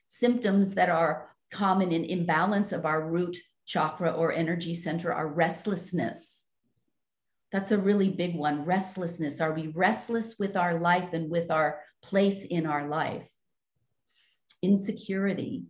Symptoms 0.09 0.73
that 0.73 0.89
are 0.89 1.37
common 1.51 1.93
in 1.93 2.03
imbalance 2.07 2.73
of 2.73 2.87
our 2.87 3.07
root 3.07 3.37
chakra 3.67 4.13
or 4.13 4.33
energy 4.33 4.73
center 4.73 5.13
are 5.13 5.29
restlessness. 5.29 6.47
That's 7.53 7.73
a 7.73 7.79
really 7.79 8.09
big 8.09 8.35
one 8.35 8.65
restlessness. 8.65 9.43
Are 9.43 9.53
we 9.53 9.67
restless 9.67 10.39
with 10.39 10.57
our 10.57 10.81
life 10.81 11.13
and 11.13 11.31
with 11.31 11.51
our 11.51 11.81
place 12.01 12.47
in 12.47 12.65
our 12.65 12.89
life? 12.89 13.31
Insecurity, 14.63 15.65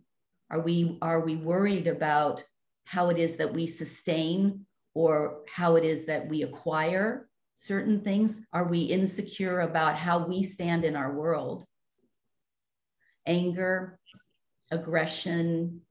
are 0.51 0.59
we, 0.59 0.97
are 1.01 1.21
we 1.21 1.37
worried 1.37 1.87
about 1.87 2.43
how 2.85 3.09
it 3.09 3.17
is 3.17 3.37
that 3.37 3.53
we 3.53 3.65
sustain 3.65 4.65
or 4.93 5.39
how 5.49 5.77
it 5.77 5.85
is 5.85 6.05
that 6.05 6.27
we 6.27 6.43
acquire 6.43 7.29
certain 7.55 8.01
things? 8.01 8.41
Are 8.51 8.67
we 8.67 8.81
insecure 8.81 9.61
about 9.61 9.95
how 9.95 10.27
we 10.27 10.43
stand 10.43 10.83
in 10.83 10.97
our 10.97 11.13
world? 11.13 11.65
Anger, 13.25 13.97
aggression, 14.71 15.81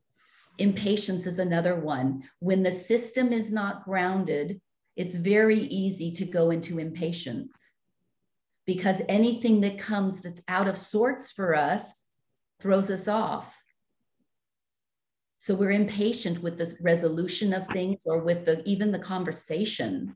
impatience 0.59 1.26
is 1.26 1.38
another 1.38 1.75
one. 1.75 2.25
When 2.40 2.62
the 2.62 2.71
system 2.71 3.33
is 3.33 3.50
not 3.50 3.85
grounded, 3.85 4.61
it's 4.95 5.17
very 5.17 5.61
easy 5.61 6.12
to 6.12 6.26
go 6.26 6.50
into 6.50 6.79
impatience 6.79 7.76
because 8.67 9.00
anything 9.09 9.62
that 9.62 9.79
comes 9.79 10.21
that's 10.21 10.43
out 10.49 10.69
of 10.69 10.76
sorts 10.76 11.33
for 11.33 11.55
us 11.55 12.05
throws 12.61 12.90
us 12.90 13.09
off. 13.09 13.57
So 15.40 15.54
we're 15.54 15.70
impatient 15.70 16.42
with 16.42 16.59
this 16.59 16.76
resolution 16.82 17.54
of 17.54 17.66
things 17.68 18.02
or 18.04 18.18
with 18.18 18.44
the 18.44 18.62
even 18.66 18.92
the 18.92 18.99
conversation. 18.99 20.14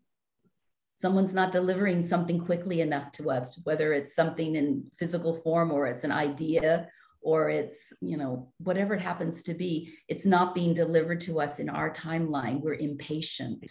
Someone's 0.97 1.35
not 1.35 1.51
delivering 1.51 2.03
something 2.03 2.39
quickly 2.39 2.83
enough 2.83 3.11
to 3.13 3.31
us, 3.31 3.59
whether 3.65 3.95
it's 3.95 4.15
something 4.15 4.55
in 4.55 4.85
physical 4.93 5.33
form 5.33 5.73
or 5.73 5.87
it's 5.87 6.05
an 6.05 6.13
idea 6.13 6.91
or 7.23 7.49
it's, 7.49 7.91
you 8.03 8.19
know, 8.19 8.53
whatever 8.59 8.93
it 8.93 9.01
happens 9.01 9.43
to 9.45 9.55
be, 9.55 9.95
it's 10.09 10.27
not 10.27 10.55
being 10.55 10.75
delivered 10.75 11.21
to 11.21 11.41
us 11.41 11.59
in 11.59 11.71
our 11.71 11.91
timeline. 11.91 12.61
We're 12.61 12.75
impatient. 12.75 13.65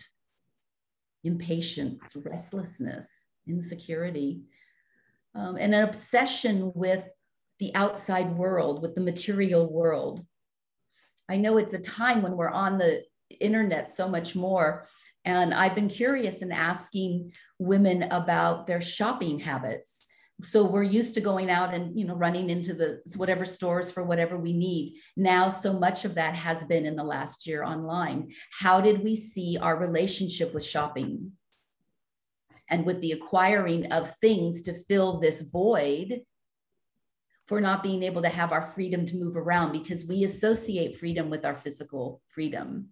Impatience, 1.23 2.15
restlessness, 2.25 3.25
insecurity, 3.47 4.41
um, 5.35 5.57
and 5.57 5.75
an 5.75 5.83
obsession 5.83 6.71
with 6.73 7.07
the 7.59 7.75
outside 7.75 8.35
world, 8.35 8.81
with 8.81 8.95
the 8.95 9.01
material 9.01 9.71
world 9.71 10.25
I 11.29 11.37
know 11.37 11.57
it's 11.57 11.73
a 11.73 11.79
time 11.79 12.21
when 12.21 12.35
we're 12.35 12.49
on 12.49 12.77
the 12.77 13.03
internet 13.39 13.91
so 13.91 14.07
much 14.07 14.35
more. 14.35 14.87
And 15.25 15.53
I've 15.53 15.75
been 15.75 15.87
curious 15.87 16.41
in 16.41 16.51
asking 16.51 17.31
women 17.59 18.03
about 18.03 18.67
their 18.67 18.81
shopping 18.81 19.39
habits. 19.39 20.05
So 20.41 20.65
we're 20.65 20.83
used 20.83 21.13
to 21.13 21.21
going 21.21 21.49
out 21.49 21.73
and 21.73 21.97
you 21.97 22.05
know 22.05 22.15
running 22.15 22.49
into 22.49 22.73
the 22.73 23.01
whatever 23.15 23.45
stores 23.45 23.91
for 23.91 24.03
whatever 24.03 24.37
we 24.37 24.51
need. 24.51 24.99
Now 25.15 25.47
so 25.47 25.71
much 25.71 26.03
of 26.03 26.15
that 26.15 26.35
has 26.35 26.65
been 26.65 26.85
in 26.85 26.95
the 26.95 27.03
last 27.03 27.47
year 27.47 27.63
online. 27.63 28.33
How 28.59 28.81
did 28.81 29.03
we 29.03 29.15
see 29.15 29.57
our 29.61 29.77
relationship 29.77 30.53
with 30.53 30.65
shopping? 30.65 31.31
And 32.69 32.85
with 32.85 33.01
the 33.01 33.11
acquiring 33.11 33.93
of 33.93 34.15
things 34.17 34.63
to 34.63 34.73
fill 34.73 35.19
this 35.19 35.41
void 35.41 36.21
for 37.45 37.59
not 37.59 37.83
being 37.83 38.03
able 38.03 38.21
to 38.21 38.29
have 38.29 38.51
our 38.51 38.61
freedom 38.61 39.05
to 39.05 39.17
move 39.17 39.35
around 39.35 39.71
because 39.73 40.05
we 40.05 40.23
associate 40.23 40.95
freedom 40.95 41.29
with 41.29 41.45
our 41.45 41.53
physical 41.53 42.21
freedom. 42.25 42.89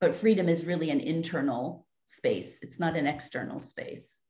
But 0.00 0.14
freedom 0.14 0.48
is 0.48 0.64
really 0.64 0.90
an 0.90 1.00
internal 1.00 1.86
space. 2.04 2.58
It's 2.62 2.80
not 2.80 2.96
an 2.96 3.06
external 3.06 3.60
space. 3.60 4.22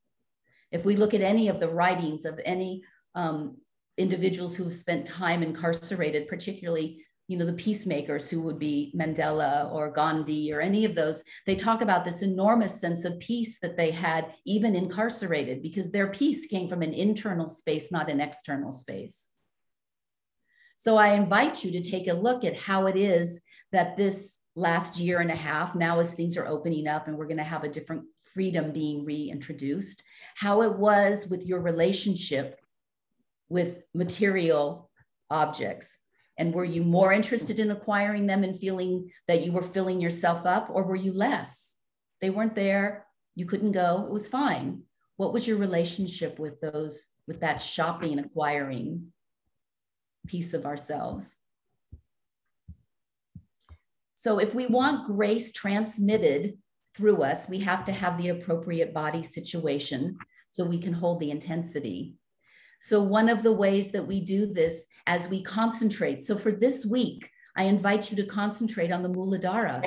If 0.70 0.84
we 0.84 0.96
look 0.96 1.14
at 1.14 1.22
any 1.22 1.48
of 1.48 1.60
the 1.60 1.68
writings 1.68 2.24
of 2.24 2.40
any 2.44 2.82
um, 3.14 3.56
individuals 3.96 4.56
who 4.56 4.64
have 4.64 4.72
spent 4.72 5.06
time 5.06 5.42
incarcerated, 5.42 6.28
particularly 6.28 7.04
you 7.32 7.38
know 7.38 7.46
the 7.46 7.52
peacemakers 7.54 8.28
who 8.28 8.42
would 8.42 8.58
be 8.58 8.92
Mandela 8.94 9.72
or 9.72 9.90
Gandhi 9.90 10.52
or 10.52 10.60
any 10.60 10.84
of 10.84 10.94
those, 10.94 11.24
they 11.46 11.56
talk 11.56 11.80
about 11.80 12.04
this 12.04 12.20
enormous 12.20 12.78
sense 12.78 13.06
of 13.06 13.18
peace 13.20 13.58
that 13.60 13.78
they 13.78 13.90
had 13.90 14.34
even 14.44 14.76
incarcerated 14.76 15.62
because 15.62 15.90
their 15.90 16.08
peace 16.08 16.44
came 16.44 16.68
from 16.68 16.82
an 16.82 16.92
internal 16.92 17.48
space, 17.48 17.90
not 17.90 18.10
an 18.10 18.20
external 18.20 18.70
space. 18.70 19.30
So 20.76 20.98
I 20.98 21.14
invite 21.14 21.64
you 21.64 21.72
to 21.72 21.90
take 21.90 22.06
a 22.06 22.12
look 22.12 22.44
at 22.44 22.54
how 22.54 22.84
it 22.84 22.96
is 22.96 23.40
that 23.70 23.96
this 23.96 24.40
last 24.54 24.98
year 24.98 25.20
and 25.20 25.30
a 25.30 25.34
half, 25.34 25.74
now 25.74 26.00
as 26.00 26.12
things 26.12 26.36
are 26.36 26.46
opening 26.46 26.86
up 26.86 27.08
and 27.08 27.16
we're 27.16 27.28
going 27.28 27.38
to 27.38 27.42
have 27.42 27.64
a 27.64 27.68
different 27.68 28.04
freedom 28.34 28.72
being 28.72 29.06
reintroduced, 29.06 30.02
how 30.34 30.60
it 30.60 30.74
was 30.74 31.26
with 31.28 31.46
your 31.46 31.60
relationship 31.60 32.60
with 33.48 33.84
material 33.94 34.90
objects. 35.30 35.96
And 36.38 36.54
were 36.54 36.64
you 36.64 36.82
more 36.82 37.12
interested 37.12 37.60
in 37.60 37.70
acquiring 37.70 38.26
them 38.26 38.42
and 38.42 38.58
feeling 38.58 39.10
that 39.28 39.44
you 39.44 39.52
were 39.52 39.62
filling 39.62 40.00
yourself 40.00 40.46
up, 40.46 40.68
or 40.70 40.82
were 40.84 40.96
you 40.96 41.12
less? 41.12 41.76
They 42.20 42.30
weren't 42.30 42.54
there, 42.54 43.06
you 43.34 43.46
couldn't 43.46 43.72
go, 43.72 44.04
it 44.06 44.10
was 44.10 44.28
fine. 44.28 44.82
What 45.16 45.32
was 45.32 45.46
your 45.46 45.58
relationship 45.58 46.38
with 46.38 46.60
those, 46.60 47.08
with 47.26 47.40
that 47.40 47.60
shopping, 47.60 48.18
acquiring 48.18 49.12
piece 50.26 50.54
of 50.54 50.64
ourselves? 50.64 51.36
So 54.16 54.38
if 54.38 54.54
we 54.54 54.66
want 54.66 55.06
grace 55.06 55.52
transmitted 55.52 56.56
through 56.94 57.22
us, 57.22 57.48
we 57.48 57.58
have 57.60 57.84
to 57.86 57.92
have 57.92 58.16
the 58.18 58.28
appropriate 58.28 58.94
body 58.94 59.22
situation 59.22 60.16
so 60.50 60.64
we 60.64 60.78
can 60.78 60.92
hold 60.92 61.18
the 61.20 61.30
intensity. 61.30 62.14
So 62.84 63.00
one 63.00 63.28
of 63.28 63.44
the 63.44 63.52
ways 63.52 63.92
that 63.92 64.04
we 64.04 64.20
do 64.20 64.44
this 64.44 64.86
as 65.06 65.28
we 65.28 65.40
concentrate. 65.40 66.20
So 66.20 66.36
for 66.36 66.50
this 66.50 66.84
week, 66.84 67.30
I 67.54 67.62
invite 67.62 68.10
you 68.10 68.16
to 68.16 68.26
concentrate 68.26 68.90
on 68.90 69.04
the 69.04 69.08
Muladhara. 69.08 69.84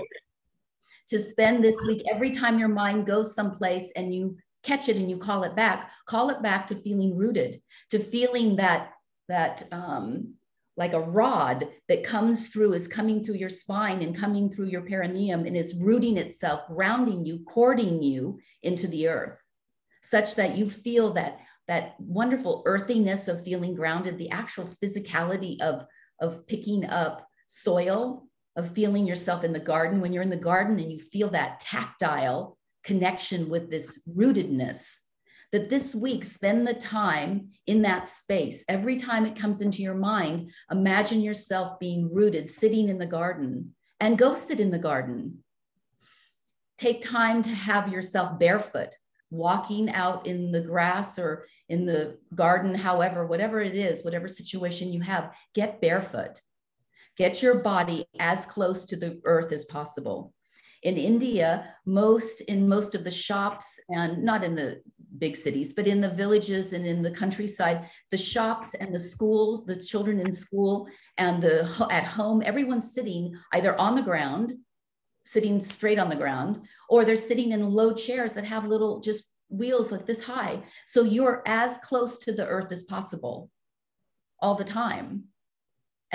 To 1.10 1.20
spend 1.20 1.62
this 1.62 1.76
week, 1.86 2.04
every 2.10 2.32
time 2.32 2.58
your 2.58 2.70
mind 2.70 3.06
goes 3.06 3.36
someplace 3.36 3.92
and 3.98 4.16
you 4.16 4.38
catch 4.64 4.88
it 4.88 4.96
and 4.96 5.10
you 5.10 5.18
call 5.18 5.44
it 5.44 5.58
back, 5.58 5.92
call 6.06 6.30
it 6.30 6.42
back 6.42 6.68
to 6.68 6.76
feeling 6.76 7.18
rooted, 7.18 7.62
to 7.90 8.00
feeling 8.00 8.56
that 8.56 8.94
that 9.28 9.64
um, 9.74 10.36
like 10.78 10.94
a 10.94 11.02
rod 11.02 11.68
that 11.90 12.06
comes 12.06 12.48
through, 12.48 12.74
is 12.74 12.88
coming 12.88 13.26
through 13.26 13.36
your 13.36 13.50
spine 13.50 14.04
and 14.04 14.16
coming 14.16 14.50
through 14.50 14.68
your 14.68 14.84
perineum 14.84 15.46
and 15.46 15.58
is 15.58 15.76
rooting 15.76 16.16
itself, 16.16 16.62
grounding 16.68 17.26
you, 17.26 17.40
cording 17.46 18.02
you 18.02 18.40
into 18.64 18.88
the 18.88 19.10
earth, 19.10 19.46
such 20.02 20.36
that 20.36 20.56
you 20.56 20.70
feel 20.70 21.12
that 21.12 21.40
that 21.68 21.96
wonderful 22.00 22.64
earthiness 22.66 23.28
of 23.28 23.44
feeling 23.44 23.76
grounded, 23.76 24.18
the 24.18 24.30
actual 24.30 24.66
physicality 24.66 25.60
of, 25.62 25.86
of 26.20 26.46
picking 26.48 26.86
up 26.86 27.28
soil, 27.48 28.28
of 28.56 28.72
feeling 28.72 29.06
yourself 29.06 29.44
in 29.44 29.54
the 29.54 29.60
garden. 29.60 30.02
When 30.02 30.14
you're 30.14 30.24
in 30.24 30.30
the 30.30 30.38
garden 30.38 30.80
and 30.80 30.92
you 30.92 31.00
feel 31.00 31.30
that 31.30 31.60
tactile 31.60 32.58
connection 32.84 33.50
with 33.50 33.70
this 33.70 34.00
rootedness, 34.10 34.96
that 35.52 35.70
this 35.70 35.96
week 35.96 36.24
spend 36.24 36.68
the 36.68 36.74
time 36.74 37.50
in 37.66 37.82
that 37.84 38.08
space. 38.08 38.64
Every 38.68 38.98
time 38.98 39.26
it 39.26 39.38
comes 39.38 39.62
into 39.62 39.82
your 39.82 39.96
mind, 39.96 40.52
imagine 40.70 41.22
yourself 41.22 41.80
being 41.80 42.14
rooted, 42.14 42.48
sitting 42.48 42.90
in 42.90 42.98
the 42.98 43.06
garden, 43.06 43.74
and 44.00 44.18
go 44.18 44.36
sit 44.36 44.60
in 44.60 44.72
the 44.72 44.78
garden. 44.78 45.44
Take 46.78 47.02
time 47.02 47.42
to 47.44 47.50
have 47.50 47.92
yourself 47.92 48.38
barefoot, 48.38 48.96
walking 49.36 49.90
out 49.92 50.26
in 50.26 50.52
the 50.52 50.62
grass 50.62 51.20
or 51.20 51.46
in 51.70 51.86
the 51.86 52.18
garden, 52.34 52.76
however, 52.76 53.26
whatever 53.26 53.62
it 53.62 53.76
is, 53.76 54.04
whatever 54.04 54.28
situation 54.28 54.94
you 54.94 55.02
have, 55.02 55.34
get 55.54 55.82
barefoot. 55.82 56.42
Get 57.18 57.42
your 57.42 57.56
body 57.56 58.06
as 58.20 58.46
close 58.46 58.86
to 58.86 58.98
the 58.98 59.22
earth 59.24 59.52
as 59.52 59.66
possible 59.66 60.34
in 60.86 60.98
India, 60.98 61.74
most 61.88 62.42
in 62.42 62.70
most 62.70 62.94
of 62.94 63.04
the 63.04 63.12
shops 63.12 63.80
and 63.90 64.24
not 64.24 64.44
in 64.44 64.54
the 64.54 64.82
big 65.18 65.36
cities, 65.36 65.74
but 65.74 65.88
in 65.88 66.00
the 66.00 66.10
villages 66.10 66.74
and 66.74 66.86
in 66.86 67.02
the 67.02 67.10
countryside, 67.10 67.90
the 68.12 68.18
shops 68.18 68.76
and 68.76 68.94
the 68.94 69.00
schools, 69.00 69.66
the 69.66 69.76
children 69.76 70.20
in 70.20 70.32
school 70.32 70.88
and 71.18 71.42
the 71.42 71.68
at 71.90 72.04
home, 72.04 72.44
everyone's 72.46 72.94
sitting 72.94 73.36
either 73.54 73.80
on 73.82 73.96
the 73.96 74.02
ground, 74.02 74.54
sitting 75.26 75.60
straight 75.60 76.00
on 76.00 76.10
the 76.10 76.16
ground, 76.16 76.62
or 76.88 77.04
they're 77.04 77.16
sitting 77.16 77.52
in 77.52 77.70
low 77.70 77.94
chairs 77.94 78.34
that 78.34 78.46
have 78.46 78.66
little 78.66 79.02
just 79.02 79.26
wheels 79.50 79.92
like 79.92 80.06
this 80.06 80.24
high. 80.24 80.64
So 80.86 81.04
you're 81.04 81.44
as 81.46 81.78
close 81.80 82.18
to 82.20 82.32
the 82.32 82.48
earth 82.48 82.72
as 82.72 82.84
possible 82.84 83.50
all 84.40 84.56
the 84.56 84.64
time 84.64 85.26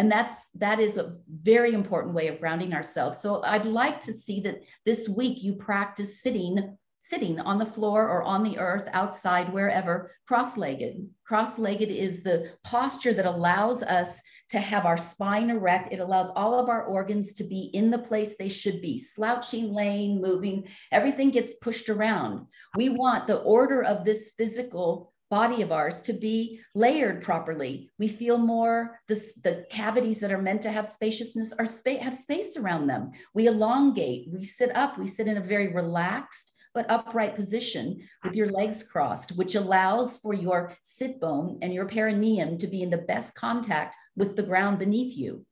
and 0.01 0.11
that's 0.11 0.49
that 0.55 0.81
is 0.81 0.97
a 0.97 1.17
very 1.29 1.75
important 1.75 2.15
way 2.15 2.29
of 2.29 2.41
grounding 2.41 2.73
ourselves 2.73 3.19
so 3.19 3.43
i'd 3.45 3.67
like 3.67 4.01
to 4.01 4.13
see 4.13 4.41
that 4.41 4.63
this 4.85 5.09
week 5.09 5.43
you 5.43 5.55
practice 5.55 6.23
sitting 6.23 6.77
sitting 7.01 7.41
on 7.41 7.59
the 7.59 7.67
floor 7.67 8.09
or 8.09 8.23
on 8.23 8.43
the 8.43 8.59
earth 8.59 8.89
outside 8.93 9.53
wherever 9.53 10.13
cross-legged. 10.29 11.09
Cross-legged 11.25 11.89
is 11.89 12.23
the 12.23 12.53
posture 12.63 13.15
that 13.15 13.27
allows 13.27 13.83
us 13.83 14.21
to 14.51 14.59
have 14.59 14.85
our 14.85 14.97
spine 14.97 15.51
erect. 15.51 15.93
It 15.93 16.01
allows 16.01 16.31
all 16.31 16.59
of 16.61 16.69
our 16.69 16.85
organs 16.85 17.33
to 17.35 17.45
be 17.45 17.71
in 17.73 17.91
the 17.91 17.99
place 17.99 18.37
they 18.37 18.49
should 18.49 18.83
be 18.83 18.99
slouching 18.99 19.73
laying 19.73 20.21
moving. 20.21 20.69
Everything 20.93 21.31
gets 21.31 21.55
pushed 21.55 21.89
around. 21.89 22.47
We 22.77 22.91
want 22.91 23.27
the 23.27 23.39
order 23.39 23.83
of 23.83 24.05
this 24.05 24.33
physical 24.37 25.13
body 25.31 25.63
of 25.63 25.71
ours 25.71 26.01
to 26.03 26.13
be 26.13 26.61
layered 26.75 27.23
properly. 27.23 27.89
We 27.99 28.09
feel 28.09 28.37
more 28.37 28.99
the, 29.07 29.15
the 29.43 29.65
cavities 29.71 30.21
that 30.21 30.33
are 30.33 30.43
meant 30.43 30.63
to 30.63 30.73
have 30.73 30.87
spaciousness 30.87 31.53
are 31.53 31.67
spa- 31.67 32.01
have 32.01 32.17
space 32.17 32.57
around 32.57 32.89
them. 32.89 33.13
We 33.33 33.47
elongate, 33.47 34.29
we 34.33 34.43
sit 34.43 34.75
up, 34.77 34.99
we 34.99 35.07
sit 35.07 35.29
in 35.29 35.37
a 35.37 35.43
very 35.43 35.69
relaxed 35.69 36.50
but 36.75 36.91
upright 36.91 37.35
position 37.35 38.01
with 38.25 38.37
your 38.37 38.49
legs 38.49 38.83
crossed, 38.83 39.37
which 39.37 39.55
allows 39.55 40.19
for 40.19 40.35
your 40.35 40.73
sit 40.83 41.21
bone 41.21 41.59
and 41.63 41.75
your 41.75 41.87
perineum 41.87 42.59
to 42.59 42.67
be 42.67 42.83
in 42.83 42.91
the 42.91 42.99
best 42.99 43.35
contact 43.35 43.97
with 44.17 44.37
the 44.37 44.43
ground 44.43 44.79
beneath 44.79 45.17
you. 45.17 45.45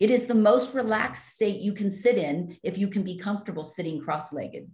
It 0.00 0.10
is 0.10 0.26
the 0.26 0.34
most 0.34 0.74
relaxed 0.74 1.34
state 1.34 1.60
you 1.60 1.72
can 1.72 1.90
sit 1.90 2.16
in 2.16 2.56
if 2.62 2.78
you 2.78 2.88
can 2.88 3.02
be 3.02 3.18
comfortable 3.18 3.64
sitting 3.64 4.00
cross 4.00 4.32
legged. 4.32 4.70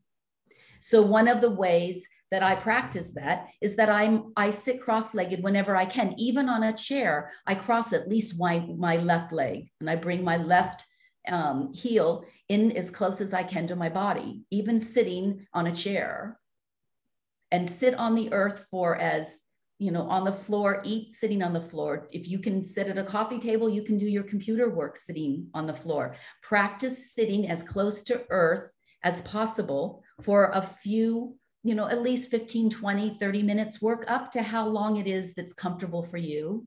So, 0.80 1.02
one 1.02 1.26
of 1.26 1.40
the 1.40 1.50
ways 1.50 2.06
that 2.30 2.42
I 2.42 2.54
practice 2.54 3.12
that 3.12 3.48
is 3.60 3.76
that 3.76 3.88
I'm 3.88 4.32
I 4.36 4.50
sit 4.50 4.80
cross-legged 4.80 5.42
whenever 5.42 5.74
I 5.74 5.86
can. 5.86 6.14
Even 6.18 6.48
on 6.48 6.62
a 6.62 6.72
chair, 6.72 7.30
I 7.46 7.54
cross 7.54 7.92
at 7.92 8.08
least 8.08 8.38
my, 8.38 8.60
my 8.76 8.96
left 8.96 9.32
leg 9.32 9.70
and 9.80 9.88
I 9.88 9.96
bring 9.96 10.22
my 10.22 10.36
left 10.36 10.84
um, 11.28 11.72
heel 11.74 12.24
in 12.48 12.72
as 12.72 12.90
close 12.90 13.20
as 13.20 13.34
I 13.34 13.42
can 13.42 13.66
to 13.66 13.76
my 13.76 13.88
body, 13.88 14.42
even 14.50 14.80
sitting 14.80 15.46
on 15.52 15.66
a 15.66 15.74
chair. 15.74 16.38
And 17.50 17.68
sit 17.68 17.94
on 17.94 18.14
the 18.14 18.30
earth 18.32 18.66
for 18.70 18.96
as 18.96 19.40
you 19.78 19.92
know, 19.92 20.02
on 20.08 20.24
the 20.24 20.32
floor, 20.32 20.82
eat 20.84 21.14
sitting 21.14 21.40
on 21.40 21.52
the 21.52 21.60
floor. 21.60 22.08
If 22.10 22.28
you 22.28 22.40
can 22.40 22.60
sit 22.60 22.88
at 22.88 22.98
a 22.98 23.04
coffee 23.04 23.38
table, 23.38 23.70
you 23.70 23.82
can 23.82 23.96
do 23.96 24.06
your 24.08 24.24
computer 24.24 24.68
work 24.68 24.96
sitting 24.96 25.46
on 25.54 25.68
the 25.68 25.72
floor. 25.72 26.16
Practice 26.42 27.14
sitting 27.14 27.48
as 27.48 27.62
close 27.62 28.02
to 28.02 28.24
earth 28.30 28.72
as 29.04 29.20
possible 29.20 30.02
for 30.20 30.50
a 30.52 30.60
few 30.60 31.38
you 31.64 31.74
know, 31.74 31.88
at 31.88 32.02
least 32.02 32.30
15, 32.30 32.70
20, 32.70 33.10
30 33.10 33.42
minutes, 33.42 33.82
work 33.82 34.04
up 34.08 34.30
to 34.30 34.42
how 34.42 34.66
long 34.66 34.96
it 34.96 35.06
is 35.06 35.34
that's 35.34 35.52
comfortable 35.52 36.02
for 36.02 36.16
you. 36.16 36.66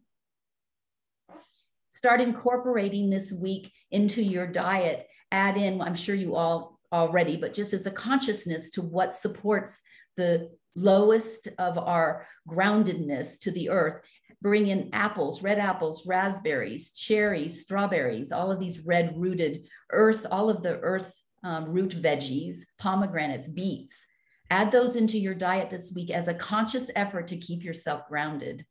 Start 1.91 2.21
incorporating 2.21 3.09
this 3.09 3.33
week 3.33 3.71
into 3.91 4.23
your 4.23 4.47
diet. 4.47 5.05
Add 5.31 5.57
in, 5.57 5.81
I'm 5.81 5.93
sure 5.93 6.15
you 6.15 6.35
all 6.35 6.79
already, 6.91 7.35
but 7.35 7.53
just 7.53 7.73
as 7.73 7.85
a 7.85 7.91
consciousness 7.91 8.69
to 8.71 8.81
what 8.81 9.13
supports 9.13 9.81
the 10.15 10.49
lowest 10.75 11.49
of 11.59 11.77
our 11.77 12.25
groundedness 12.49 13.37
to 13.41 13.51
the 13.51 13.69
earth. 13.69 14.01
Bring 14.41 14.67
in 14.67 14.89
apples, 14.93 15.43
red 15.43 15.59
apples, 15.59 16.07
raspberries, 16.07 16.91
cherries, 16.91 17.61
strawberries, 17.61 18.31
all 18.31 18.51
of 18.51 18.59
these 18.59 18.85
red 18.85 19.13
rooted 19.17 19.67
earth, 19.91 20.25
all 20.31 20.49
of 20.49 20.63
the 20.63 20.79
earth 20.79 21.21
um, 21.43 21.65
root 21.65 21.91
veggies, 21.91 22.61
pomegranates, 22.79 23.49
beets, 23.49 24.07
Add 24.51 24.69
those 24.69 24.97
into 24.97 25.17
your 25.17 25.33
diet 25.33 25.69
this 25.69 25.93
week 25.95 26.09
as 26.11 26.27
a 26.27 26.33
conscious 26.33 26.91
effort 26.97 27.27
to 27.27 27.37
keep 27.37 27.63
yourself 27.63 28.05
grounded, 28.09 28.65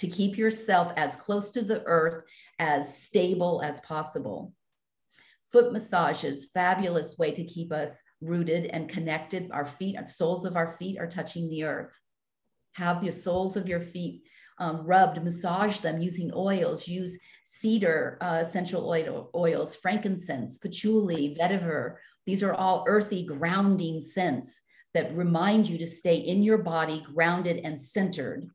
to 0.00 0.08
keep 0.08 0.38
yourself 0.38 0.94
as 0.96 1.14
close 1.14 1.50
to 1.50 1.62
the 1.62 1.82
earth, 1.84 2.24
as 2.58 3.02
stable 3.02 3.60
as 3.62 3.80
possible. 3.80 4.54
Foot 5.52 5.74
massages, 5.74 6.50
fabulous 6.54 7.18
way 7.18 7.32
to 7.32 7.44
keep 7.44 7.70
us 7.70 8.02
rooted 8.22 8.66
and 8.66 8.88
connected. 8.88 9.50
Our 9.52 9.66
feet, 9.66 9.96
soles 10.08 10.46
of 10.46 10.56
our 10.56 10.66
feet 10.66 10.98
are 10.98 11.06
touching 11.06 11.50
the 11.50 11.64
earth. 11.64 12.00
Have 12.76 13.02
the 13.02 13.12
soles 13.12 13.58
of 13.58 13.68
your 13.68 13.80
feet 13.80 14.22
um, 14.58 14.86
rubbed, 14.86 15.22
massage 15.22 15.80
them 15.80 16.00
using 16.00 16.30
oils. 16.34 16.88
Use 16.88 17.18
cedar 17.44 18.16
uh, 18.22 18.38
essential 18.40 18.88
oil, 18.88 19.30
oils, 19.34 19.76
frankincense, 19.76 20.56
patchouli, 20.56 21.36
vetiver. 21.38 21.96
These 22.24 22.42
are 22.42 22.54
all 22.54 22.84
earthy, 22.86 23.26
grounding 23.26 24.00
scents 24.00 24.62
that 24.94 25.14
remind 25.14 25.68
you 25.68 25.76
to 25.76 25.86
stay 25.86 26.16
in 26.16 26.42
your 26.42 26.58
body, 26.58 27.04
grounded 27.12 27.60
and 27.64 27.78
centered 27.78 28.48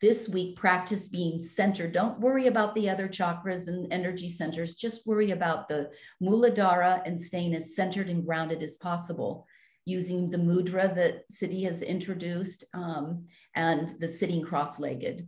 this 0.00 0.28
week 0.28 0.56
practice 0.56 1.06
being 1.08 1.38
centered. 1.38 1.92
Don't 1.92 2.20
worry 2.20 2.46
about 2.46 2.74
the 2.74 2.88
other 2.88 3.08
chakras 3.08 3.68
and 3.68 3.92
energy 3.92 4.28
centers. 4.28 4.74
Just 4.74 5.06
worry 5.06 5.32
about 5.32 5.68
the 5.68 5.90
muladhara 6.22 7.02
and 7.04 7.20
staying 7.20 7.54
as 7.54 7.74
centered 7.74 8.08
and 8.08 8.24
grounded 8.24 8.62
as 8.62 8.76
possible 8.76 9.46
using 9.84 10.30
the 10.30 10.38
mudra 10.38 10.94
that 10.94 11.28
Siddhi 11.30 11.64
has 11.64 11.82
introduced 11.82 12.64
um, 12.74 13.24
and 13.54 13.88
the 14.00 14.08
sitting 14.08 14.42
cross-legged 14.42 15.26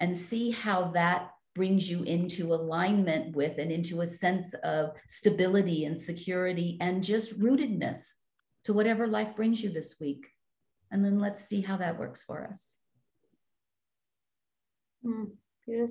and 0.00 0.16
see 0.16 0.50
how 0.50 0.84
that 0.84 1.30
brings 1.54 1.88
you 1.90 2.02
into 2.04 2.54
alignment 2.54 3.36
with 3.36 3.58
and 3.58 3.70
into 3.70 4.00
a 4.00 4.06
sense 4.06 4.54
of 4.64 4.92
stability 5.06 5.84
and 5.84 5.96
security 5.96 6.78
and 6.80 7.04
just 7.04 7.38
rootedness 7.38 8.14
to 8.64 8.72
whatever 8.72 9.06
life 9.06 9.36
brings 9.36 9.62
you 9.62 9.68
this 9.68 9.96
week. 10.00 10.28
And 10.90 11.04
then 11.04 11.20
let's 11.20 11.44
see 11.44 11.60
how 11.60 11.76
that 11.76 11.98
works 11.98 12.24
for 12.24 12.46
us 12.46 12.78
Mm, 15.04 15.30
beautiful. 15.66 15.90